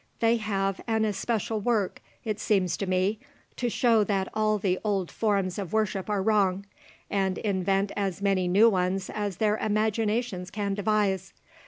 [0.19, 3.19] They have an especial work, it seems to me,
[3.55, 6.65] to show that all the old forms of worship are wrong,
[7.11, 11.33] and invent as many new ones as their imaginations can devise.